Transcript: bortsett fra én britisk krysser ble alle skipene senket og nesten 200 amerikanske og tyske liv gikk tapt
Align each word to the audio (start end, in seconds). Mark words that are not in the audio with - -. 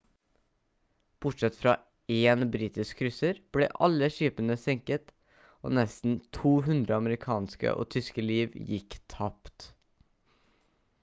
bortsett 1.23 1.57
fra 1.57 1.73
én 2.15 2.45
britisk 2.55 2.99
krysser 3.01 3.41
ble 3.57 3.67
alle 3.89 4.09
skipene 4.15 4.57
senket 4.63 5.13
og 5.69 5.77
nesten 5.81 6.17
200 6.39 6.97
amerikanske 6.99 7.75
og 7.83 7.93
tyske 7.99 8.25
liv 8.31 8.57
gikk 8.73 8.99
tapt 9.17 9.69